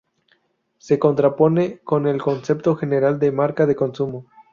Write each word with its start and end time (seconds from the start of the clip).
Se 0.79 0.97
contrapone 0.97 1.77
con 1.83 2.07
el 2.07 2.19
concepto 2.19 2.75
general 2.75 3.19
de 3.19 3.31
marca 3.31 3.67
de 3.67 3.75
consumo. 3.75 4.27